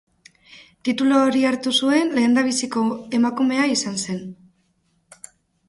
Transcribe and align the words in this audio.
Titulu 0.87 1.19
hori 1.25 1.43
hartu 1.49 1.73
zuen 1.83 2.09
lehendabiziko 2.17 2.87
emakumea 3.21 3.69
izan 3.77 4.03
zen. 4.09 4.27